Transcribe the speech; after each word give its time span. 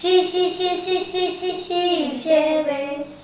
שי 0.00 0.24
שי 0.24 0.50
שי 0.50 0.76
שי 0.76 1.00
שי 1.00 1.30
שי 1.30 1.52
שי 1.58 2.04
עם 2.04 2.18
שמש, 2.18 3.14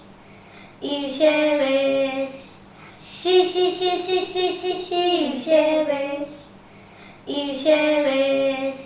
עם 0.83 1.09
שמש. 1.09 2.33
שי 3.07 3.45
שי 3.45 3.71
שי 3.71 3.99
שי 3.99 4.21
שי 4.23 4.53
שי 4.53 4.79
שי 4.89 5.31
עם 5.31 5.39
שמש, 5.39 6.35
עם 7.27 7.55
שמש. 7.55 8.79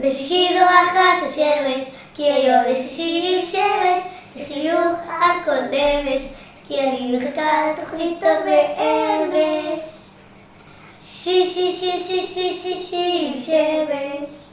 בשישי 0.00 0.48
זורחת 0.58 1.22
השמש, 1.22 1.84
כי 2.14 2.22
היום 2.22 2.62
יש 2.68 2.78
שישי 2.78 3.36
עם 3.36 3.44
שמש, 3.44 4.02
שחיוך 4.34 4.96
נמש, 5.70 6.22
כי 6.66 6.80
אני 6.80 7.16
מחכה 7.16 7.72
לתוכנית 7.72 8.22
עוד 8.22 8.44
באמש. 8.44 9.80
שי 11.06 11.46
שי 11.46 11.72
שי 11.72 11.98
שי 11.98 12.22
שי 12.22 12.54
שי 12.54 12.82
שי 12.82 13.30
עם 13.32 13.40
שמש, 13.40 14.45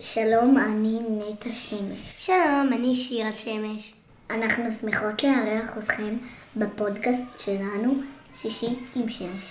שלום, 0.00 0.56
אני 0.58 0.98
נטע 1.10 1.48
שמש. 1.52 2.14
שלום, 2.16 2.70
אני 2.72 2.94
שירה 2.94 3.32
שמש. 3.32 3.94
אנחנו 4.30 4.64
שמחות 4.80 5.22
לארח 5.22 5.78
אתכם 5.78 6.16
בפודקאסט 6.56 7.40
שלנו, 7.40 7.94
שישי 8.34 8.66
עם 8.94 9.10
שמש. 9.10 9.44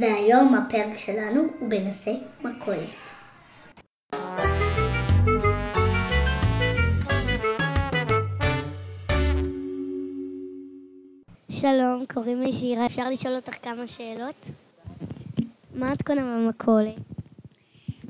והיום 0.00 0.54
הפרק 0.54 0.98
שלנו 0.98 1.42
הוא 1.58 1.68
בנושא 1.68 2.12
מכולת. 2.40 3.10
שלום, 11.50 12.04
קוראים 12.14 12.42
לי 12.42 12.52
שירה. 12.52 12.86
אפשר 12.86 13.08
לשאול 13.10 13.36
אותך 13.36 13.54
כמה 13.62 13.86
שאלות? 13.86 14.50
מה 15.80 15.92
את 15.92 16.02
קונה 16.02 16.22
במכולת? 16.22 16.94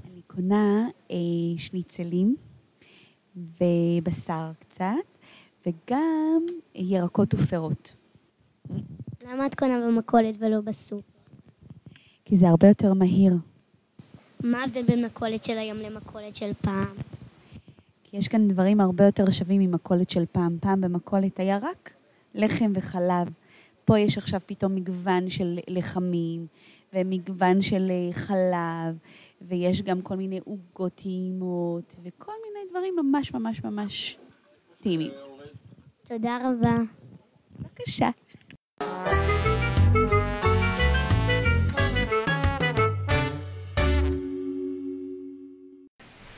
אני 0.04 0.22
קונה 0.26 0.88
אה, 1.10 1.16
שניצלים 1.56 2.36
ובשר 3.36 4.50
קצת, 4.58 4.84
וגם 5.66 6.42
ירקות 6.74 7.34
ופירות. 7.34 7.94
למה 9.28 9.46
את 9.46 9.54
קונה 9.54 9.80
במכולת 9.86 10.34
ולא 10.38 10.60
בסופר? 10.60 11.06
כי 12.24 12.36
זה 12.36 12.48
הרבה 12.48 12.68
יותר 12.68 12.94
מהיר. 12.94 13.34
מה 14.40 14.60
ההבדל 14.60 14.82
בין 14.82 15.04
מכולת 15.04 15.44
של 15.44 15.58
היום 15.58 15.78
למכולת 15.78 16.36
של 16.36 16.52
פעם? 16.60 16.94
כי 18.04 18.16
יש 18.16 18.28
כאן 18.28 18.48
דברים 18.48 18.80
הרבה 18.80 19.04
יותר 19.04 19.30
שווים 19.30 19.60
ממכולת 19.60 20.10
של 20.10 20.24
פעם. 20.32 20.58
פעם 20.60 20.80
במכולת 20.80 21.40
היה 21.40 21.58
רק 21.58 21.92
לחם 22.34 22.72
וחלב. 22.74 23.32
פה 23.84 23.98
יש 23.98 24.18
עכשיו 24.18 24.40
פתאום 24.46 24.74
מגוון 24.74 25.30
של 25.30 25.58
לחמים, 25.68 26.46
ומגוון 26.92 27.62
של 27.62 27.90
אה, 27.90 28.12
חלב, 28.12 28.98
ויש 29.42 29.82
גם 29.82 30.02
כל 30.02 30.16
מיני 30.16 30.40
עוגות 30.44 30.94
טעימות, 30.94 31.96
וכל 32.02 32.32
מיני 32.46 32.70
דברים 32.70 32.96
ממש 32.96 33.34
ממש 33.34 33.64
ממש 33.64 34.18
טעימים. 34.80 35.12
תודה 36.08 36.38
רבה. 36.44 36.74
בבקשה. 37.60 38.08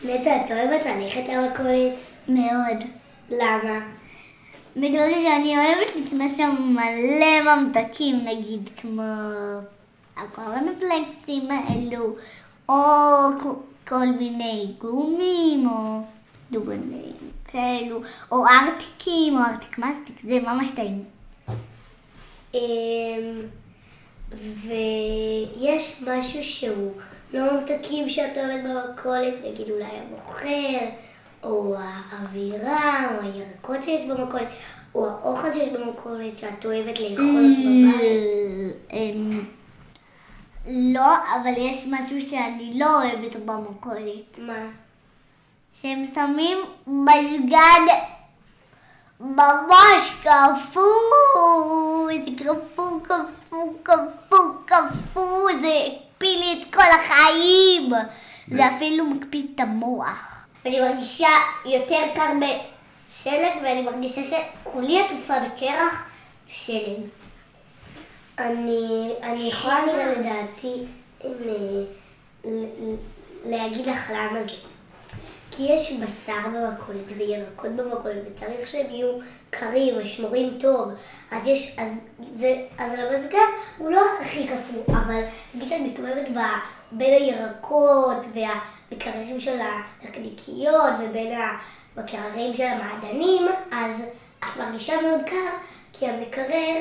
נטע, 0.05 0.37
את 0.37 0.51
אוהבת 0.51 0.87
ללכת 0.87 1.29
למכולת? 1.29 1.93
מאוד. 2.29 2.79
למה? 3.31 3.91
בגלל 4.77 5.11
שאני 5.11 5.57
אוהבת 5.57 5.97
לקנות 5.97 6.31
שם 6.37 6.51
מלא 6.75 7.57
ממתקים, 7.57 8.17
נגיד 8.25 8.71
כמו 8.77 9.03
הקורנפלקסים 10.17 11.49
האלו, 11.51 12.17
או 12.69 12.75
כל 13.89 14.07
מיני 14.07 14.75
גומים, 14.79 15.69
או 15.69 16.01
דוגנים 16.51 17.13
כאלו, 17.45 18.01
או 18.33 18.45
ארטיקים, 18.47 19.37
או 19.37 19.43
ארטיק 19.43 19.79
מסטיק, 19.79 20.17
זה 20.25 20.39
ממש 20.41 20.71
טעים. 20.71 21.05
אמ, 22.55 23.41
ויש 24.33 26.03
משהו 26.07 26.45
שהוא 26.45 26.93
לא 27.33 27.53
ממתקים 27.53 28.09
שאת 28.09 28.37
אוהבת 28.39 28.61
במכולת, 28.65 29.35
נגיד 29.45 29.71
אולי 29.71 29.85
המוכר, 29.85 30.89
או 31.43 31.77
האווירה, 31.79 33.09
או 33.11 33.27
הירקות 33.27 33.83
שיש 33.83 34.05
במכולת, 34.05 34.49
או 34.95 35.07
האוכל 35.09 35.53
שיש 35.53 35.69
במכולת 35.69 36.39
שאת 36.39 36.65
אוהבת 36.67 37.01
לאכול 37.01 37.27
אותו 37.27 37.69
בבית. 37.99 39.62
לא, 40.71 41.15
אבל 41.17 41.53
יש 41.57 41.85
משהו 41.87 42.29
שאני 42.31 42.79
לא 42.79 43.03
אוהבת 43.03 43.37
במכולת. 43.37 44.39
מה? 44.39 44.67
שהם 45.81 46.05
שמים 46.15 46.59
מזגן 46.87 47.87
ממש 49.21 50.11
קפוא, 50.21 50.83
זה 52.07 52.45
קפוא, 52.45 53.01
קפוא, 53.03 53.73
קפוא, 53.83 54.39
קפוא, 54.67 55.51
זה 55.63 55.87
הקפיא 55.87 56.37
לי 56.37 56.63
את 56.63 56.75
כל 56.75 56.83
החיים. 57.01 57.93
זה 58.49 58.67
אפילו 58.67 59.07
מקפיא 59.07 59.43
את 59.55 59.61
המוח. 59.61 60.47
אני 60.67 60.81
מרגישה 60.81 61.29
יותר 61.65 62.01
קר 62.15 62.33
בשלג, 62.41 63.53
ואני 63.63 63.83
מרגישה 63.83 64.23
שכולי 64.23 65.01
עטופה 65.01 65.35
בקרח 65.41 66.05
שלג. 66.47 67.22
אני, 68.43 69.13
אני 69.23 69.49
יכולה 69.49 69.79
נראה 69.87 70.13
לדעתי 70.13 70.85
אה, 71.25 71.31
להגיד 73.45 73.87
לך 73.87 74.11
למה 74.11 74.43
זה. 74.43 74.55
כי 75.51 75.63
יש 75.63 75.93
בשר 75.93 76.49
במכולת 76.55 77.13
וירקות 77.17 77.71
במכולת 77.71 78.23
וצריך 78.27 78.67
שהם 78.67 78.91
יהיו 78.91 79.19
קרים 79.51 79.95
ושמורים 79.99 80.59
טוב. 80.61 80.89
אז 81.31 81.47
יש, 81.47 81.75
אז 81.79 82.01
זה, 82.31 82.57
אז 82.79 82.93
המזגן 82.93 83.39
הוא 83.79 83.91
לא 83.91 84.03
הכי 84.21 84.47
קפוא, 84.47 84.95
אבל 84.95 85.23
נגיד 85.55 85.69
שאת 85.69 85.81
מסתובבת 85.81 86.29
ב, 86.37 86.39
בין 86.93 87.23
הירקות 87.23 88.25
והמקררים 88.33 89.41
של 89.41 89.59
הנקניקיות 89.61 90.93
ובין 91.01 91.39
המקררים 91.97 92.55
של 92.55 92.67
המעדנים, 92.67 93.43
אז 93.73 94.05
את 94.39 94.57
מרגישה 94.59 94.95
מאוד 95.03 95.21
קר, 95.23 95.51
כי 95.93 96.07
המקרר 96.07 96.79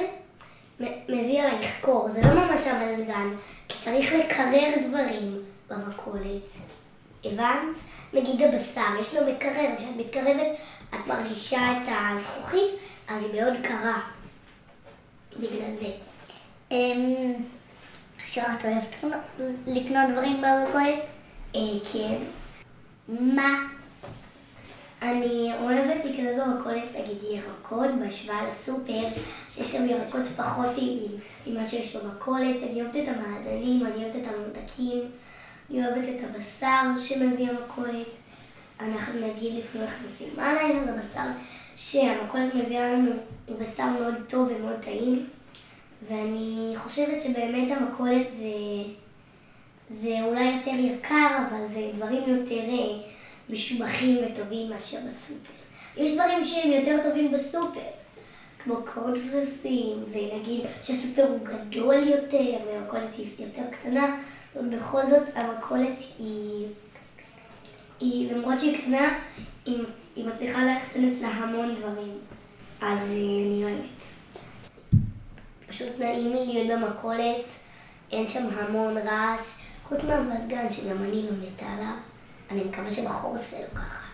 מביא 1.10 1.42
עלייך 1.42 1.82
קור, 1.82 2.10
זה 2.10 2.22
לא 2.22 2.34
ממש 2.46 2.68
המזגן, 2.68 3.30
כי 3.68 3.78
צריך 3.84 4.14
לקרר 4.14 4.88
דברים 4.88 5.42
במכולת. 5.70 6.48
הבנת? 7.26 7.78
נגיד 8.14 8.42
הבשר, 8.42 8.82
יש 9.00 9.16
לו 9.16 9.22
מקרר, 9.34 9.70
כשאת 9.78 9.96
מתקרבת 9.98 10.48
את 10.90 11.08
מרגישה 11.08 11.60
את 11.72 11.88
הזכוכית, 12.12 12.70
אז 13.08 13.24
היא 13.24 13.42
מאוד 13.42 13.54
קרה. 13.64 14.00
בגלל 15.40 15.76
זה. 15.76 15.88
אמ, 16.72 17.34
עכשיו 18.24 18.44
את 18.60 18.66
אוהבת 18.66 18.96
לקנות- 18.96 19.22
לקנות 19.68 20.10
דברים 20.12 20.42
במכולת? 20.42 21.10
אה, 21.56 21.60
כן. 21.94 22.16
מה? 23.10 23.50
אני 25.02 25.52
אוהבת 25.62 26.06
לקנות 26.06 26.36
במכולת, 26.48 26.84
נגיד 27.00 27.18
ירקות, 27.32 27.90
בהשוואה 28.00 28.48
לסופר, 28.48 29.04
שיש 29.50 29.72
שם 29.72 29.90
ירקות 29.90 30.28
פחות 30.28 30.76
טעימים 30.76 31.12
ממה 31.48 31.66
שיש 31.66 31.96
במכולת. 31.96 32.64
אני 32.64 32.82
אוהבת 32.82 32.96
את 32.96 33.08
המעדנים, 33.08 33.86
אני 33.86 34.04
אוהבת 34.04 34.16
את 34.16 34.22
הממתקים, 34.28 35.00
אני 35.70 35.88
אוהבת 35.88 36.10
את 36.10 36.24
הבשר 36.24 36.84
שמביא 37.00 37.50
המכולת. 37.50 38.08
אנחנו 38.80 39.28
נגיד 39.28 39.54
לפעמים 39.58 39.88
אנחנו 39.88 40.06
עושים 40.06 40.28
מנה, 40.38 40.86
זה 40.86 40.92
בשר 41.00 41.28
שהמכולת 41.76 42.56
מביאה 42.56 42.94
לנו, 42.94 43.12
הוא 43.46 43.58
בשר 43.60 43.86
מאוד 43.86 44.16
טוב 44.28 44.50
ומאוד 44.56 44.80
טעים. 44.82 45.26
ואני 46.08 46.74
חושבת 46.76 47.22
שבאמת 47.22 47.72
המכולת 47.72 48.36
זה, 48.36 48.54
זה 49.88 50.16
אולי 50.24 50.44
יותר 50.44 50.72
יקר, 50.72 51.38
אבל 51.50 51.66
זה 51.68 51.92
דברים 51.96 52.24
יותר 52.28 52.56
אה, 52.56 53.02
משובחים 53.52 54.18
וטובים 54.18 54.70
מאשר 54.70 54.98
בסופר. 55.08 55.52
יש 55.98 56.14
דברים 56.14 56.46
שהם 56.46 56.72
יותר 56.72 56.98
טובים 57.04 57.32
בסופר, 57.32 57.80
כמו 58.64 58.76
קורנפלסים, 58.94 60.04
ונגיד 60.12 60.62
שהסופר 60.84 61.24
הוא 61.24 61.40
גדול 61.44 62.08
יותר 62.08 62.58
והמכולת 62.68 63.16
היא 63.16 63.28
יותר 63.40 63.62
קטנה, 63.72 64.18
אבל 64.56 64.70
בכל 64.70 65.06
זאת 65.06 65.24
המכולת 65.36 66.02
היא, 66.20 66.68
היא 68.00 68.34
למרות 68.34 68.60
שהיא 68.60 68.82
קטנה, 68.82 69.20
היא, 69.66 69.78
היא 70.16 70.26
מצליחה 70.28 70.66
לאחסן 70.66 71.10
אצלה 71.10 71.28
המון 71.28 71.76
דברים. 71.76 72.18
אז 72.82 73.12
אה, 73.12 73.16
אני 73.18 73.64
אוהבת. 73.64 74.02
פשוט 75.68 76.00
נעים 76.00 76.34
לי 76.34 76.46
להיות 76.46 76.82
במכולת, 76.82 77.54
אין 78.12 78.28
שם 78.28 78.48
המון 78.54 78.98
רעש, 78.98 79.42
חוץ 79.84 80.04
מהמזגן 80.04 80.70
שגם 80.70 81.04
אני 81.04 81.22
לא 81.22 81.32
מתה 81.42 81.66
עליו. 81.66 82.11
אני 82.52 82.64
מקווה 82.64 82.92
שבחורף 82.92 83.50
זה 83.50 83.60
לא 83.60 83.80
ככה. 83.80 84.06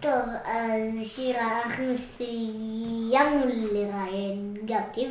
טוב, 0.00 0.28
אז 0.44 1.06
שירה, 1.06 1.62
אנחנו 1.62 1.98
סיימנו 1.98 3.44
לראיין 3.72 4.54
גם 4.64 4.80
אותי 4.88 5.08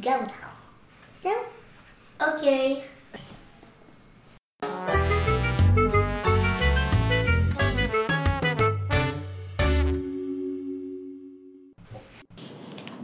וגם 0.00 0.20
אותך. 0.20 0.50
זהו? 1.22 1.32
אוקיי. 2.20 2.80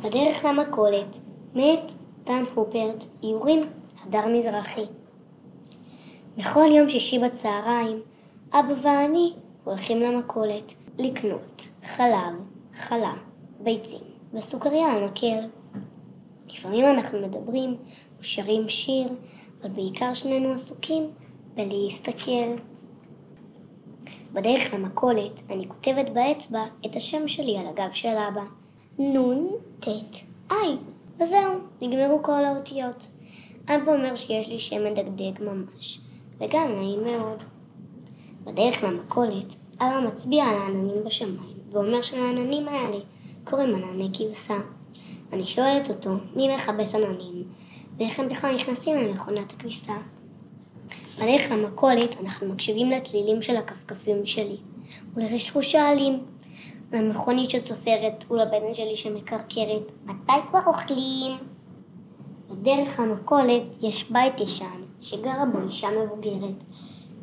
בדרך 0.00 0.44
למכולת, 0.44 1.19
מת 1.54 1.92
דן 2.25 2.44
הופרט, 2.54 3.04
יורים 3.22 3.60
הדר 4.02 4.26
מזרחי. 4.28 4.87
בכל 6.37 6.66
יום 6.72 6.90
שישי 6.90 7.19
בצהריים, 7.19 8.02
אבא 8.52 8.75
ואני 8.82 9.32
הולכים 9.64 10.00
למכולת 10.00 10.75
לקנות 10.98 11.69
חלב, 11.84 12.34
חלה, 12.75 13.14
ביצים 13.60 14.00
וסוכריה 14.34 14.93
על 14.93 15.04
מקל. 15.04 15.48
לפעמים 16.48 16.87
אנחנו 16.87 17.20
מדברים 17.20 17.76
ושרים 18.20 18.69
שיר, 18.69 19.08
אבל 19.62 19.70
בעיקר 19.70 20.14
שנינו 20.14 20.52
עסוקים 20.52 21.10
בלהסתכל. 21.54 22.56
בדרך 24.32 24.75
למכולת 24.75 25.42
אני 25.50 25.69
כותבת 25.69 26.10
באצבע 26.12 26.64
את 26.87 26.96
השם 26.96 27.28
שלי 27.28 27.58
על 27.58 27.66
הגב 27.66 27.90
של 27.92 28.16
אבא. 28.28 28.44
נון, 28.99 29.50
טט, 29.81 30.16
איי. 30.50 30.76
וזהו, 31.20 31.52
נגמרו 31.82 32.22
כל 32.22 32.44
האותיות. 32.44 33.10
אבא 33.69 33.92
אומר 33.92 34.16
שיש 34.16 34.49
לי 34.49 34.58
שם 34.58 34.84
מדגדג 34.84 35.42
ממש, 35.42 36.00
וגם 36.38 36.72
נעים 36.72 37.04
מאוד. 37.04 37.42
בדרך 38.46 38.84
למכולת, 38.84 39.54
אבא 39.78 40.00
מצביע 40.06 40.44
על 40.44 40.54
העננים 40.54 41.04
בשמיים, 41.04 41.56
ואומר 41.70 42.02
שלעננים 42.02 42.69
האלה 42.69 42.98
קוראים 43.44 43.75
ענני 43.75 44.08
כבשה. 44.14 44.56
אני 45.32 45.46
שואלת 45.46 45.90
אותו 45.90 46.10
מי 46.37 46.54
מכבס 46.54 46.94
עננים, 46.94 47.44
ואיך 47.98 48.20
הם 48.20 48.28
בכלל 48.28 48.54
נכנסים 48.54 48.96
למכונת 48.96 49.52
הכביסה. 49.52 49.93
בדרך 51.16 51.50
למכולת 51.50 52.16
אנחנו 52.20 52.48
מקשיבים 52.48 52.90
לצלילים 52.90 53.43
של 53.43 53.56
הכפכפים 53.56 54.26
שלי, 54.26 54.56
ולרשרוש 55.14 55.75
העלים, 55.75 56.25
למכונית 56.92 57.50
שצופרת 57.50 58.25
ולבטן 58.31 58.75
שלי 58.75 58.96
שמקרקרת, 58.96 59.92
מתי 60.04 60.32
כבר 60.50 60.60
אוכלים? 60.66 61.37
בדרך 62.50 63.00
למכולת 63.00 63.62
יש 63.82 64.10
בית 64.10 64.40
ישן 64.40 64.82
שגרה 65.00 65.44
בו 65.52 65.58
אישה 65.66 65.88
מבוגרת, 66.04 66.64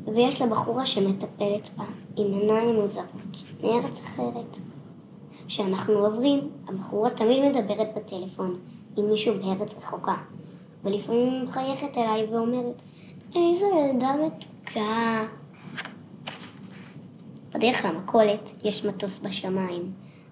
ויש 0.07 0.41
לה 0.41 0.47
בחורה 0.47 0.85
שמטפלת 0.85 1.69
בה 1.77 1.83
עם 2.17 2.33
עיניים 2.33 2.75
מוזרות 2.75 3.43
מארץ 3.63 4.01
אחרת. 4.05 4.57
כשאנחנו 5.47 5.93
עוברים, 5.93 6.49
הבחורה 6.67 7.09
תמיד 7.09 7.49
מדברת 7.49 7.87
בטלפון 7.95 8.59
עם 8.97 9.09
מישהו 9.09 9.33
בארץ 9.39 9.77
רחוקה, 9.77 10.15
ולפעמים 10.83 11.43
מחייכת 11.45 11.97
אליי 11.97 12.25
ואומרת, 12.25 12.81
איזו 13.35 13.65
ילדה 13.65 14.11
מתוקה. 14.25 15.25
בדרך 17.53 17.85
למכולת 17.85 18.51
יש 18.63 18.85
מטוס 18.85 19.19
בשמיים. 19.19 19.91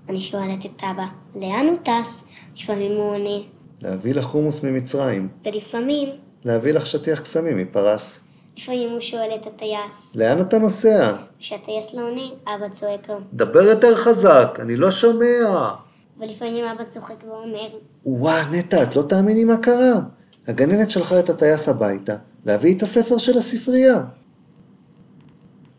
אני 0.09 0.21
שואלת 0.21 0.65
את 0.65 0.83
אבא, 0.83 1.05
לאן 1.35 1.65
הוא 1.67 1.77
טס? 1.83 2.27
לפעמים 2.57 2.91
הוא 2.91 3.15
עונה, 3.15 3.43
להביא 3.81 4.13
לך 4.13 4.25
חומוס 4.25 4.63
ממצרים. 4.63 5.29
ולפעמים, 5.45 6.09
להביא 6.45 6.71
לך 6.73 6.85
שטיח 6.85 7.19
קסמים 7.19 7.57
מפרס. 7.57 8.23
לפעמים 8.57 8.89
הוא 8.91 8.99
שואל 8.99 9.29
את 9.35 9.47
הטייס. 9.47 10.15
לאן 10.15 10.41
אתה 10.41 10.59
נוסע? 10.59 11.15
כשהטייס 11.39 11.93
לא 11.93 12.01
עונה, 12.01 12.21
אבא 12.47 12.69
צועק 12.69 13.09
לו. 13.09 13.15
דבר 13.33 13.61
יותר 13.61 13.95
חזק, 13.95 14.57
אני 14.61 14.75
לא 14.75 14.91
שומע. 14.91 15.71
ולפעמים 16.19 16.65
אבא 16.65 16.83
צוחק 16.83 17.23
ואומר, 17.27 17.67
וואה, 18.05 18.49
נטע, 18.51 18.83
את 18.83 18.95
לא 18.95 19.01
תאמיני 19.01 19.43
מה 19.43 19.57
קרה. 19.57 19.99
הגננת 20.47 20.91
שלחה 20.91 21.19
את 21.19 21.29
הטייס 21.29 21.69
הביתה, 21.69 22.15
להביא 22.45 22.77
את 22.77 22.81
הספר 22.81 23.17
של 23.17 23.37
הספרייה. 23.37 24.03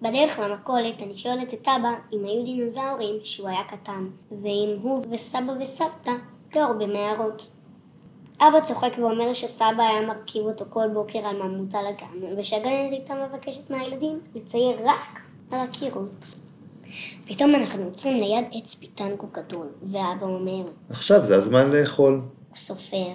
בדרך 0.03 0.39
למכולת 0.39 1.03
אני 1.03 1.17
שואלת 1.17 1.55
את 1.55 1.69
אבא 1.69 1.93
אם 2.13 2.25
היו 2.25 2.45
דינוזאורים 2.45 3.15
כשהוא 3.23 3.49
היה 3.49 3.61
קטן, 3.69 4.07
ואם 4.43 4.77
הוא 4.83 5.05
וסבא 5.11 5.53
וסבתא 5.61 6.13
גרו 6.53 6.75
במערות. 6.79 7.47
אבא 8.49 8.61
צוחק 8.61 8.93
ואומר 8.99 9.33
שסבא 9.33 9.83
היה 9.83 10.01
מרכיב 10.01 10.43
אותו 10.43 10.65
כל 10.71 10.89
בוקר 10.95 11.19
על 11.19 11.43
ממותה 11.43 11.79
לגן, 11.83 12.37
ושהגננת 12.39 12.93
הייתה 12.93 13.15
מבקשת 13.15 13.71
מהילדים 13.71 14.21
לצייר 14.35 14.77
רק 14.85 15.21
על 15.51 15.61
הקירות. 15.61 16.27
פתאום 17.27 17.55
אנחנו 17.55 17.85
עוצרים 17.85 18.17
ליד 18.17 18.45
עץ 18.53 18.75
פיטנגו 18.75 19.27
גדול, 19.33 19.67
ואבא 19.83 20.27
אומר, 20.27 20.65
עכשיו 20.91 21.25
זה 21.25 21.37
הזמן 21.37 21.71
לאכול. 21.71 22.13
הוא 22.49 22.57
סופר, 22.57 23.13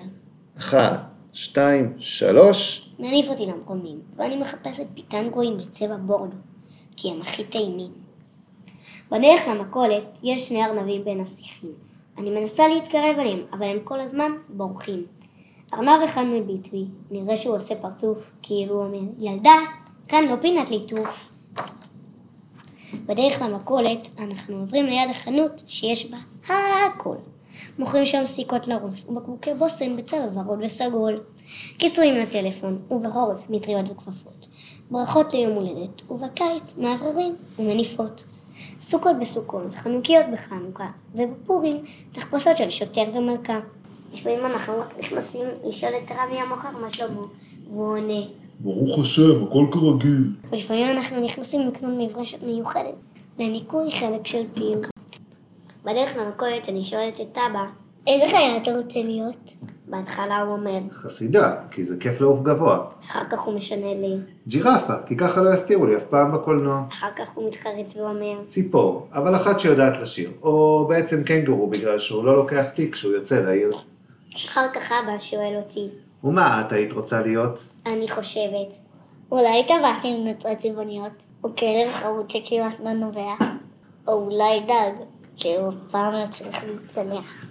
אחת, 0.57 1.09
שתיים, 1.33 1.93
שלוש. 1.97 2.89
מניף 2.99 3.29
אותי 3.29 3.45
למקומים, 3.45 3.99
ואני 4.15 4.35
מחפשת 4.35 4.85
פיטנגואים 4.93 5.57
בצבע 5.57 5.95
בורדו, 5.97 6.37
כי 6.97 7.11
הם 7.11 7.21
הכי 7.21 7.43
טעימים. 7.43 7.91
בדרך 9.11 9.41
למכולת 9.47 10.19
יש 10.23 10.49
שני 10.49 10.65
ארנבים 10.65 11.03
בין 11.03 11.19
הסטיחים. 11.19 11.71
אני 12.17 12.29
מנסה 12.29 12.67
להתקרב 12.67 13.15
אליהם, 13.19 13.39
אבל 13.53 13.63
הם 13.63 13.79
כל 13.83 13.99
הזמן 13.99 14.31
בורחים. 14.49 15.05
ארנב 15.73 16.01
אחד 16.05 16.23
מביט 16.23 16.67
בי, 16.67 16.85
נראה 17.11 17.37
שהוא 17.37 17.55
עושה 17.55 17.75
פרצוף, 17.75 18.31
כאילו 18.41 18.75
הוא 18.75 18.83
אומר, 18.83 18.99
ילדה, 19.19 19.55
כאן 20.07 20.25
לא 20.25 20.35
פינת 20.41 20.71
ליטוף. 20.71 21.31
בדרך 23.05 23.41
למכולת 23.41 24.09
אנחנו 24.19 24.57
עוברים 24.57 24.85
ליד 24.85 25.09
החנות 25.09 25.63
שיש 25.67 26.11
בה 26.11 26.17
הכל. 26.47 27.15
מוכרים 27.79 28.05
שם 28.05 28.25
סיכות 28.25 28.67
לראש 28.67 29.03
ובקבוקי 29.09 29.53
בושם 29.53 29.97
בצבע 29.97 30.27
ורוד 30.33 30.59
וסגול. 30.63 31.19
כיסויים 31.79 32.15
לטלפון 32.15 32.79
ובחורף 32.91 33.49
מטריות 33.49 33.89
וכפפות. 33.89 34.47
ברכות 34.91 35.33
ליום 35.33 35.51
הולדת 35.53 36.11
ובקיץ 36.11 36.77
מאווררים 36.77 37.35
ומניפות. 37.59 38.23
סוכות 38.81 39.15
בסוכות, 39.21 39.73
חנוכיות 39.73 40.25
בחנוכה, 40.33 40.87
ובפורים 41.15 41.83
תחפושות 42.11 42.57
של 42.57 42.69
שוטר 42.69 43.03
ומלכה. 43.13 43.59
לפעמים 44.19 44.45
אנחנו 44.45 44.79
רק 44.79 44.99
נכנסים 44.99 45.45
לשאול 45.65 45.91
את 46.03 46.11
רבי 46.11 46.39
המוכר 46.39 46.69
מה 46.81 46.89
שלמה, 46.89 47.21
והוא 47.71 47.97
עונה. 47.97 48.21
ברוך 48.59 48.99
השם, 48.99 49.43
הכל 49.43 49.65
כרגיל. 49.71 50.31
ולפעמים 50.51 50.97
אנחנו 50.97 51.19
נכנסים 51.19 51.67
לקנות 51.67 51.93
מברשת 51.97 52.43
מיוחדת 52.43 52.95
לניקוי 53.39 53.91
חלק 53.91 54.27
של 54.27 54.43
פיל. 54.53 54.77
בדרך 55.83 56.15
למכולת 56.17 56.69
אני 56.69 56.83
שואלת 56.83 57.21
את 57.21 57.37
אבא, 57.37 57.65
איזה 58.07 58.25
חיה 58.27 58.57
אתה 58.57 58.77
רוצה 58.77 58.99
להיות? 58.99 59.53
בהתחלה 59.87 60.41
הוא 60.41 60.53
אומר, 60.53 60.79
חסידה, 60.91 61.55
כי 61.71 61.83
זה 61.83 61.97
כיף 61.99 62.21
לעוף 62.21 62.41
גבוה. 62.41 62.85
אחר 63.05 63.23
כך 63.31 63.39
הוא 63.39 63.53
משנה 63.53 63.93
לי, 63.93 64.15
ג'ירפה, 64.47 64.93
כי 65.05 65.17
ככה 65.17 65.41
לא 65.41 65.53
יסתירו 65.53 65.85
לי 65.85 65.97
אף 65.97 66.03
פעם 66.03 66.31
בקולנוע. 66.31 66.83
אחר 66.91 67.07
כך 67.15 67.29
הוא 67.35 67.47
מתחרט 67.47 67.95
ואומר, 67.95 68.35
ציפור, 68.47 69.07
אבל 69.13 69.35
אחת 69.35 69.59
שיודעת 69.59 70.01
לשיר. 70.01 70.29
או 70.41 70.85
בעצם 70.89 71.23
קנגורו, 71.23 71.67
בגלל 71.67 71.99
שהוא 71.99 72.25
לא 72.25 72.35
לוקח 72.35 72.69
תיק 72.69 72.93
כשהוא 72.93 73.13
יוצא 73.13 73.39
לעיר. 73.39 73.77
אחר 74.35 74.67
כך 74.73 74.91
אבא 74.91 75.19
שואל 75.19 75.55
אותי, 75.55 75.89
ומה 76.23 76.61
את 76.61 76.71
היית 76.71 76.93
רוצה 76.93 77.21
להיות? 77.21 77.63
אני 77.85 78.09
חושבת, 78.09 78.75
אולי 79.31 79.63
טבעת 79.63 80.03
עם 80.03 80.27
נוצרות 80.27 80.57
צבעוניות, 80.57 81.23
או 81.43 81.49
כלב 81.55 81.93
חרוט 81.93 82.29
שכמעט 82.29 82.79
לא 82.83 82.93
נובע, 82.93 83.33
או 84.07 84.13
אולי 84.13 84.59
דג, 84.59 85.03
שהוא 85.35 85.69
אף 85.69 85.91
פעם 85.91 86.13
לא 86.13 86.25
צריך 86.29 86.63
להתקלח. 86.63 87.45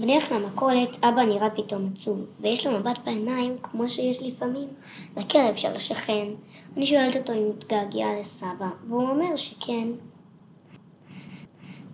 בדרך 0.00 0.32
למכולת 0.32 1.04
אבא 1.04 1.22
נראה 1.22 1.50
פתאום 1.50 1.90
עצוב, 1.92 2.24
ויש 2.40 2.66
לו 2.66 2.78
מבט 2.78 2.98
בעיניים 3.04 3.56
כמו 3.62 3.88
שיש 3.88 4.22
לפעמים 4.22 4.68
לכלב 5.16 5.56
של 5.56 5.76
השכן. 5.76 6.26
אני 6.76 6.86
שואלת 6.86 7.16
אותו 7.16 7.32
אם 7.32 7.38
הוא 7.38 7.54
מתגעגע 7.58 8.06
לסבא, 8.20 8.68
והוא 8.88 9.08
אומר 9.08 9.36
שכן. 9.36 9.88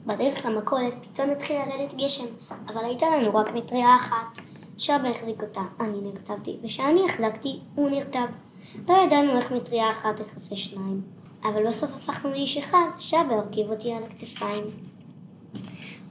בדרך 0.06 0.46
למכולת 0.46 0.94
פתאום 1.02 1.30
התחיל 1.30 1.56
לרדת 1.56 1.94
גשם, 1.94 2.24
אבל 2.68 2.84
הייתה 2.84 3.06
לנו 3.16 3.34
רק 3.34 3.54
מטריה 3.54 3.96
אחת. 3.96 4.38
שבה 4.78 5.10
החזיק 5.10 5.42
אותה, 5.42 5.60
אני 5.80 6.00
נרטבתי, 6.00 6.56
וכשאני 6.62 7.04
החזקתי, 7.04 7.58
הוא 7.74 7.90
נרטב. 7.90 8.26
לא 8.88 8.94
ידענו 8.94 9.36
איך 9.36 9.52
מטריה 9.52 9.90
אחת 9.90 10.16
תכסה 10.16 10.56
שניים, 10.56 11.02
אבל 11.44 11.66
בסוף 11.66 11.94
הפכנו 11.94 12.30
לאיש 12.30 12.56
אחד, 12.56 12.86
שבה 12.98 13.34
הרכיב 13.34 13.70
אותי 13.70 13.92
על 13.92 14.02
הכתפיים. 14.02 14.64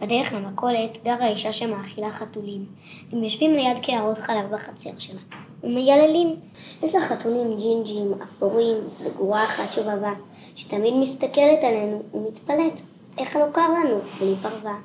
בדרך 0.02 0.34
למכולת 0.34 0.98
גרה 1.04 1.28
אישה 1.28 1.52
שמאכילה 1.52 2.10
חתולים. 2.10 2.66
הם 3.12 3.24
יושבים 3.24 3.54
ליד 3.54 3.80
קערות 3.80 4.18
חלב 4.18 4.52
בחצר 4.52 4.90
שלה, 4.98 5.20
ומייללים. 5.64 6.36
יש 6.84 6.96
לה 6.96 7.02
חתולים 7.02 7.58
ג'ינג'ים, 7.58 8.14
אפורים, 8.24 8.78
וגורה 9.04 9.44
אחת 9.44 9.74
שובבה, 9.74 10.14
שתמיד 10.56 10.94
מסתכלת 10.94 11.64
עלינו 11.64 12.04
ומתפלאת 12.14 12.82
איך 13.18 13.36
לא 13.36 13.46
קר 13.54 13.70
לנו 13.70 14.00
בלי 14.20 14.36
פרווה. 14.36 14.76